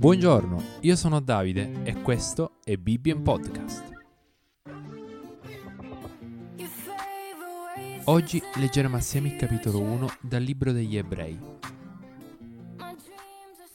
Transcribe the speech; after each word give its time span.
Buongiorno, 0.00 0.62
io 0.80 0.96
sono 0.96 1.20
Davide 1.20 1.82
e 1.82 2.00
questo 2.00 2.52
è 2.64 2.78
Bibbien 2.78 3.20
Podcast. 3.20 3.84
Oggi 8.04 8.42
leggeremo 8.54 8.96
assieme 8.96 9.28
il 9.28 9.36
capitolo 9.36 9.78
1 9.82 10.08
dal 10.22 10.40
libro 10.40 10.72
degli 10.72 10.96
Ebrei. 10.96 11.38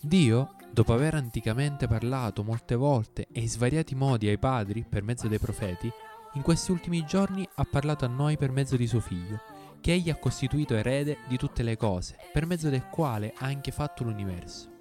Dio, 0.02 0.56
dopo 0.72 0.94
aver 0.94 1.14
anticamente 1.14 1.86
parlato 1.86 2.44
molte 2.44 2.74
volte 2.74 3.28
e 3.32 3.42
in 3.42 3.48
svariati 3.48 3.94
modi 3.94 4.28
ai 4.28 4.40
padri 4.40 4.84
per 4.84 5.04
mezzo 5.04 5.28
dei 5.28 5.38
profeti, 5.38 5.92
in 6.34 6.42
questi 6.42 6.72
ultimi 6.72 7.06
giorni 7.06 7.48
ha 7.54 7.66
parlato 7.66 8.04
a 8.04 8.08
noi 8.08 8.36
per 8.36 8.50
mezzo 8.50 8.76
di 8.76 8.88
suo 8.88 9.00
figlio, 9.00 9.42
che 9.80 9.94
egli 9.94 10.10
ha 10.10 10.16
costituito 10.16 10.74
erede 10.74 11.20
di 11.28 11.38
tutte 11.38 11.62
le 11.62 11.78
cose, 11.78 12.18
per 12.34 12.48
mezzo 12.48 12.70
del 12.70 12.88
quale 12.88 13.32
ha 13.38 13.46
anche 13.46 13.70
fatto 13.70 14.04
l'universo. 14.04 14.74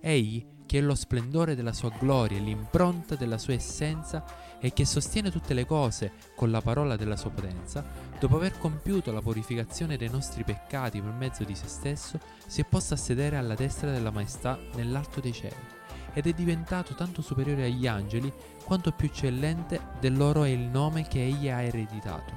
Egli 0.00 0.56
che 0.68 0.78
è 0.78 0.80
lo 0.82 0.94
splendore 0.94 1.56
della 1.56 1.72
sua 1.72 1.90
gloria 1.98 2.38
l'impronta 2.38 3.14
della 3.14 3.38
sua 3.38 3.54
essenza 3.54 4.22
e 4.60 4.74
che 4.74 4.84
sostiene 4.84 5.30
tutte 5.30 5.54
le 5.54 5.64
cose 5.64 6.12
con 6.36 6.50
la 6.50 6.60
parola 6.60 6.94
della 6.94 7.16
sua 7.16 7.30
potenza, 7.30 7.82
dopo 8.20 8.36
aver 8.36 8.58
compiuto 8.58 9.10
la 9.10 9.22
purificazione 9.22 9.96
dei 9.96 10.10
nostri 10.10 10.44
peccati 10.44 11.00
per 11.00 11.12
mezzo 11.12 11.42
di 11.42 11.54
se 11.54 11.68
stesso, 11.68 12.20
si 12.46 12.60
è 12.60 12.66
posto 12.66 12.92
a 12.92 12.98
sedere 12.98 13.36
alla 13.36 13.54
destra 13.54 13.90
della 13.90 14.10
maestà 14.10 14.58
nell'alto 14.74 15.20
dei 15.20 15.32
cieli 15.32 15.76
ed 16.12 16.26
è 16.26 16.32
diventato 16.34 16.94
tanto 16.94 17.22
superiore 17.22 17.64
agli 17.64 17.86
angeli 17.86 18.30
quanto 18.62 18.92
più 18.92 19.06
eccellente 19.06 19.80
del 20.00 20.16
loro 20.18 20.44
è 20.44 20.50
il 20.50 20.58
nome 20.58 21.08
che 21.08 21.24
egli 21.24 21.48
ha 21.48 21.62
ereditato. 21.62 22.36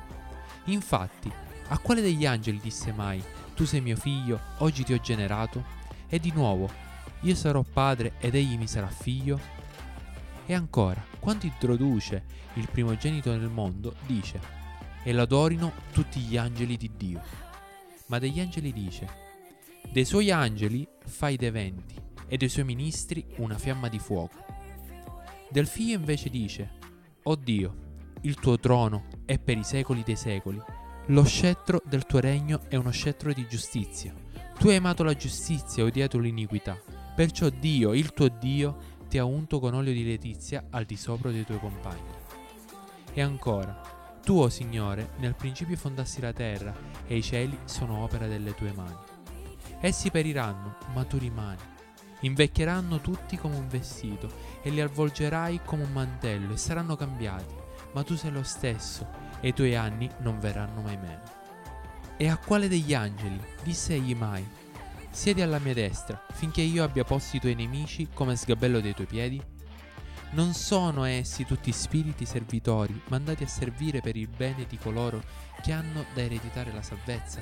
Infatti, 0.65 1.29
a 1.67 1.77
quale 1.79 1.99
degli 1.99 2.25
angeli 2.25 2.59
disse 2.61 2.93
mai, 2.93 3.21
tu 3.55 3.65
sei 3.65 3.81
mio 3.81 3.97
figlio, 3.97 4.39
oggi 4.59 4.85
ti 4.85 4.93
ho 4.93 4.99
generato? 4.99 5.79
E 6.07 6.19
di 6.19 6.31
nuovo, 6.31 6.90
io 7.21 7.35
sarò 7.35 7.63
padre 7.63 8.13
ed 8.19 8.35
egli 8.35 8.57
mi 8.57 8.67
sarà 8.67 8.87
figlio? 8.87 9.39
E 10.45 10.53
ancora, 10.53 11.03
quando 11.19 11.45
introduce 11.45 12.23
il 12.55 12.67
primogenito 12.69 13.31
nel 13.31 13.49
mondo, 13.49 13.95
dice, 14.05 14.39
e 15.03 15.11
l'adorino 15.11 15.71
tutti 15.91 16.19
gli 16.19 16.37
angeli 16.37 16.77
di 16.77 16.91
Dio. 16.95 17.21
Ma 18.07 18.19
degli 18.19 18.39
angeli 18.39 18.73
dice, 18.73 19.07
dei 19.91 20.05
suoi 20.05 20.31
angeli 20.31 20.87
fai 21.05 21.37
dei 21.37 21.51
venti, 21.51 21.95
e 22.27 22.37
dei 22.37 22.49
suoi 22.49 22.65
ministri 22.65 23.25
una 23.37 23.57
fiamma 23.57 23.87
di 23.87 23.99
fuoco. 23.99 24.45
Del 25.49 25.67
figlio 25.67 25.97
invece 25.97 26.29
dice, 26.29 26.71
O 27.23 27.35
Dio, 27.35 27.89
il 28.21 28.35
tuo 28.35 28.57
trono 28.57 29.07
è 29.25 29.37
per 29.37 29.57
i 29.57 29.63
secoli 29.63 30.01
dei 30.03 30.15
secoli, 30.15 30.61
lo 31.07 31.23
scettro 31.23 31.81
del 31.85 32.05
tuo 32.05 32.19
regno 32.19 32.61
è 32.69 32.75
uno 32.75 32.91
scettro 32.91 33.33
di 33.33 33.45
giustizia. 33.47 34.13
Tu 34.57 34.67
hai 34.69 34.77
amato 34.77 35.03
la 35.03 35.13
giustizia 35.13 35.83
e 35.83 35.87
odiato 35.87 36.19
l'iniquità. 36.19 36.90
Perciò 37.21 37.49
Dio, 37.49 37.93
il 37.93 38.13
tuo 38.13 38.29
Dio, 38.29 38.77
ti 39.07 39.19
ha 39.19 39.25
unto 39.25 39.59
con 39.59 39.75
olio 39.75 39.93
di 39.93 40.03
letizia 40.03 40.65
al 40.71 40.85
di 40.85 40.97
sopra 40.97 41.29
dei 41.29 41.45
tuoi 41.45 41.59
compagni. 41.59 42.09
E 43.13 43.21
ancora, 43.21 43.79
tu, 44.23 44.39
o 44.39 44.45
oh 44.45 44.49
Signore, 44.49 45.11
nel 45.17 45.35
principio 45.35 45.77
fondassi 45.77 46.19
la 46.19 46.33
terra 46.33 46.73
e 47.05 47.17
i 47.17 47.21
cieli 47.21 47.55
sono 47.65 48.01
opera 48.01 48.25
delle 48.25 48.55
tue 48.55 48.73
mani. 48.73 48.97
Essi 49.81 50.09
periranno, 50.09 50.77
ma 50.95 51.03
tu 51.03 51.19
rimani. 51.19 51.61
Invecchieranno 52.21 53.01
tutti 53.01 53.37
come 53.37 53.55
un 53.55 53.67
vestito 53.67 54.27
e 54.63 54.71
li 54.71 54.81
avvolgerai 54.81 55.61
come 55.63 55.83
un 55.83 55.91
mantello 55.91 56.53
e 56.53 56.57
saranno 56.57 56.95
cambiati, 56.95 57.53
ma 57.93 58.01
tu 58.01 58.15
sei 58.15 58.31
lo 58.31 58.41
stesso 58.41 59.07
e 59.41 59.49
i 59.49 59.53
tuoi 59.53 59.75
anni 59.75 60.09
non 60.21 60.39
verranno 60.39 60.81
mai 60.81 60.97
meno. 60.97 61.21
E 62.17 62.27
a 62.27 62.37
quale 62.37 62.67
degli 62.67 62.95
angeli 62.95 63.39
disse 63.61 63.93
egli 63.93 64.15
mai, 64.15 64.43
Siedi 65.11 65.41
alla 65.41 65.59
mia 65.59 65.73
destra, 65.73 66.25
finché 66.31 66.61
io 66.61 66.85
abbia 66.85 67.03
posti 67.03 67.35
i 67.35 67.39
tuoi 67.41 67.53
nemici 67.53 68.07
come 68.13 68.37
sgabello 68.37 68.79
dei 68.79 68.93
tuoi 68.93 69.07
piedi? 69.07 69.41
Non 70.31 70.53
sono 70.53 71.03
essi 71.03 71.45
tutti 71.45 71.71
spiriti 71.73 72.25
servitori, 72.25 72.99
mandati 73.09 73.43
a 73.43 73.47
servire 73.47 73.99
per 73.99 74.15
il 74.15 74.29
bene 74.29 74.65
di 74.67 74.77
coloro 74.77 75.21
che 75.61 75.73
hanno 75.73 76.05
da 76.13 76.21
ereditare 76.21 76.71
la 76.71 76.81
salvezza? 76.81 77.41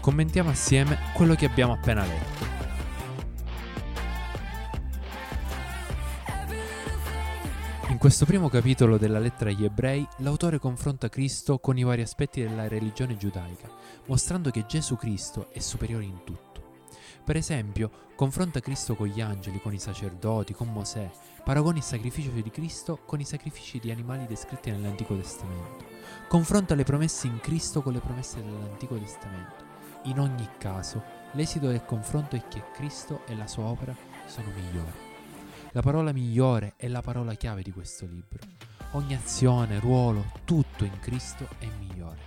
Commentiamo 0.00 0.50
assieme 0.50 0.96
quello 1.12 1.34
che 1.34 1.46
abbiamo 1.46 1.72
appena 1.72 2.04
letto. 2.04 2.51
Questo 8.02 8.24
primo 8.24 8.48
capitolo 8.48 8.98
della 8.98 9.20
lettera 9.20 9.50
agli 9.50 9.64
ebrei, 9.64 10.04
l'autore 10.16 10.58
confronta 10.58 11.08
Cristo 11.08 11.60
con 11.60 11.78
i 11.78 11.84
vari 11.84 12.02
aspetti 12.02 12.42
della 12.42 12.66
religione 12.66 13.16
giudaica, 13.16 13.70
mostrando 14.06 14.50
che 14.50 14.66
Gesù 14.66 14.96
Cristo 14.96 15.52
è 15.52 15.60
superiore 15.60 16.02
in 16.02 16.24
tutto. 16.24 16.80
Per 17.22 17.36
esempio, 17.36 18.08
confronta 18.16 18.58
Cristo 18.58 18.96
con 18.96 19.06
gli 19.06 19.20
angeli, 19.20 19.60
con 19.60 19.72
i 19.72 19.78
sacerdoti, 19.78 20.52
con 20.52 20.72
Mosè, 20.72 21.08
paragona 21.44 21.76
il 21.76 21.84
sacrificio 21.84 22.30
di 22.30 22.42
Cristo 22.50 22.98
con 23.06 23.20
i 23.20 23.24
sacrifici 23.24 23.78
di 23.78 23.92
animali 23.92 24.26
descritti 24.26 24.72
nell'Antico 24.72 25.14
Testamento, 25.14 25.84
confronta 26.26 26.74
le 26.74 26.82
promesse 26.82 27.28
in 27.28 27.38
Cristo 27.38 27.82
con 27.82 27.92
le 27.92 28.00
promesse 28.00 28.42
dell'Antico 28.42 28.98
Testamento. 28.98 29.64
In 30.06 30.18
ogni 30.18 30.48
caso, 30.58 31.00
l'esito 31.34 31.68
del 31.68 31.84
confronto 31.84 32.34
è 32.34 32.48
che 32.48 32.64
Cristo 32.74 33.20
e 33.28 33.36
la 33.36 33.46
sua 33.46 33.66
opera 33.66 33.94
sono 34.26 34.48
migliori. 34.56 35.11
La 35.74 35.80
parola 35.80 36.12
migliore 36.12 36.74
è 36.76 36.86
la 36.86 37.00
parola 37.00 37.32
chiave 37.32 37.62
di 37.62 37.72
questo 37.72 38.04
libro. 38.04 38.40
Ogni 38.90 39.14
azione, 39.14 39.80
ruolo, 39.80 40.32
tutto 40.44 40.84
in 40.84 40.98
Cristo 41.00 41.48
è 41.58 41.66
migliore. 41.78 42.18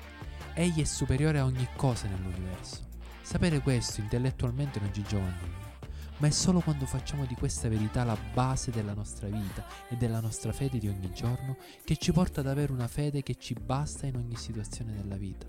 Egli 0.55 0.81
è 0.81 0.85
superiore 0.85 1.37
a 1.37 1.45
ogni 1.45 1.67
cosa 1.75 2.07
nell'universo. 2.07 2.87
Sapere 3.21 3.59
questo 3.59 4.01
intellettualmente 4.01 4.79
non 4.79 4.91
ci 4.91 5.03
giova 5.03 5.25
nulla 5.25 5.64
ma 6.17 6.27
è 6.27 6.31
solo 6.31 6.59
quando 6.61 6.85
facciamo 6.85 7.25
di 7.25 7.35
questa 7.35 7.67
verità 7.67 8.03
la 8.03 8.17
base 8.33 8.71
della 8.71 8.93
nostra 8.93 9.27
vita 9.27 9.65
e 9.89 9.95
della 9.95 10.19
nostra 10.19 10.51
fede 10.51 10.77
di 10.77 10.87
ogni 10.87 11.11
giorno 11.13 11.57
che 11.83 11.97
ci 11.97 12.11
porta 12.11 12.39
ad 12.39 12.47
avere 12.47 12.71
una 12.71 12.87
fede 12.87 13.23
che 13.23 13.35
ci 13.35 13.53
basta 13.53 14.05
in 14.05 14.15
ogni 14.15 14.35
situazione 14.35 14.93
della 14.93 15.17
vita. 15.17 15.45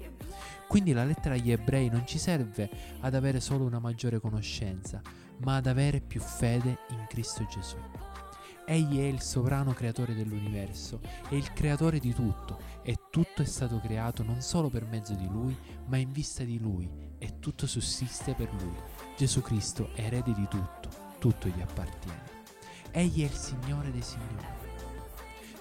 Quindi 0.66 0.92
la 0.92 1.04
lettera 1.04 1.34
agli 1.34 1.52
ebrei 1.52 1.88
non 1.88 2.06
ci 2.06 2.18
serve 2.18 2.68
ad 3.00 3.14
avere 3.14 3.40
solo 3.40 3.64
una 3.64 3.78
maggiore 3.78 4.20
conoscenza, 4.20 5.00
ma 5.38 5.56
ad 5.56 5.66
avere 5.66 6.00
più 6.00 6.20
fede 6.20 6.78
in 6.90 7.06
Cristo 7.08 7.46
Gesù. 7.48 7.76
Egli 8.68 8.98
è 8.98 9.04
il 9.04 9.20
sovrano 9.20 9.72
creatore 9.72 10.12
dell'universo, 10.12 11.00
è 11.28 11.34
il 11.34 11.52
creatore 11.52 12.00
di 12.00 12.12
tutto 12.12 12.58
e 12.82 12.96
tutto 13.10 13.42
è 13.42 13.44
stato 13.44 13.78
creato 13.78 14.24
non 14.24 14.42
solo 14.42 14.68
per 14.68 14.84
mezzo 14.84 15.14
di 15.14 15.28
Lui, 15.28 15.56
ma 15.86 15.98
in 15.98 16.10
vista 16.10 16.42
di 16.42 16.58
Lui 16.58 16.90
e 17.18 17.38
tutto 17.38 17.68
sussiste 17.68 18.34
per 18.34 18.52
Lui. 18.60 18.74
Gesù 19.16 19.40
Cristo 19.40 19.90
è 19.94 20.02
erede 20.02 20.34
di 20.34 20.48
tutto, 20.48 20.88
tutto 21.20 21.46
gli 21.46 21.60
appartiene. 21.60 22.34
Egli 22.90 23.22
è 23.22 23.26
il 23.26 23.36
Signore 23.36 23.92
dei 23.92 24.02
Signori. 24.02 24.46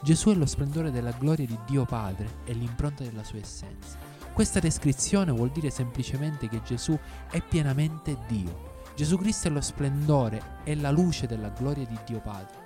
Gesù 0.01 0.31
è 0.31 0.33
lo 0.33 0.47
splendore 0.47 0.89
della 0.89 1.11
gloria 1.11 1.45
di 1.45 1.59
Dio 1.67 1.85
Padre 1.85 2.39
e 2.45 2.53
l'impronta 2.53 3.03
della 3.03 3.23
sua 3.23 3.37
essenza. 3.37 3.97
Questa 4.33 4.59
descrizione 4.59 5.31
vuol 5.31 5.51
dire 5.51 5.69
semplicemente 5.69 6.49
che 6.49 6.61
Gesù 6.63 6.97
è 7.29 7.41
pienamente 7.41 8.17
Dio 8.27 8.73
Gesù 8.95 9.17
Cristo 9.17 9.49
è 9.49 9.51
lo 9.51 9.59
splendore 9.59 10.61
e 10.63 10.73
la 10.73 10.89
luce 10.89 11.27
della 11.27 11.49
gloria 11.49 11.85
di 11.85 11.99
Dio 12.05 12.21
Padre. 12.21 12.64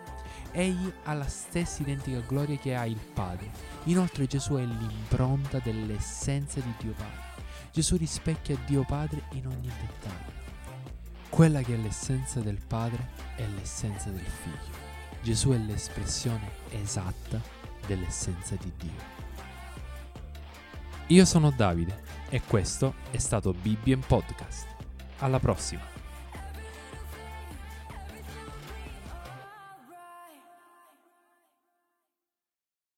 Egli 0.51 0.91
ha 1.03 1.13
la 1.13 1.27
stessa 1.27 1.81
identica 1.81 2.19
gloria 2.25 2.57
che 2.57 2.75
ha 2.75 2.85
il 2.85 2.99
Padre. 3.13 3.49
Inoltre 3.85 4.25
Gesù 4.25 4.55
è 4.55 4.63
l'impronta 4.63 5.59
dell'essenza 5.59 6.59
di 6.59 6.73
Dio 6.79 6.93
Padre. 6.93 7.27
Gesù 7.71 7.97
rispecchia 7.97 8.57
Dio 8.65 8.83
Padre 8.83 9.23
in 9.31 9.47
ogni 9.47 9.67
dettaglio. 9.67 10.37
Quella 11.29 11.61
che 11.61 11.75
è 11.75 11.77
l'essenza 11.77 12.39
del 12.39 12.59
Padre 12.65 13.09
è 13.35 13.45
l'essenza 13.45 14.09
del 14.09 14.25
Figlio. 14.25 14.77
Gesù 15.21 15.51
è 15.51 15.57
l'espressione 15.57 16.49
esatta 16.71 17.39
dell'essenza 17.85 18.55
di 18.55 18.71
Dio. 18.77 19.17
Io 21.07 21.25
sono 21.25 21.51
Davide 21.51 22.03
e 22.29 22.41
questo 22.41 22.95
è 23.11 23.17
stato 23.17 23.53
Bibbien 23.53 23.99
Podcast. 23.99 24.67
Alla 25.19 25.39
prossima! 25.39 25.98